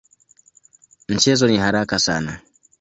Mchezo 1.09 1.47
ni 1.47 1.57
haraka 1.57 1.99
sana. 1.99 2.41